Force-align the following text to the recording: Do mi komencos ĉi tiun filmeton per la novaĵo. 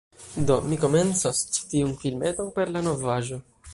Do 0.51 0.55
mi 0.69 0.79
komencos 0.85 1.43
ĉi 1.57 1.67
tiun 1.73 1.93
filmeton 2.05 2.51
per 2.57 2.73
la 2.77 2.83
novaĵo. 2.89 3.39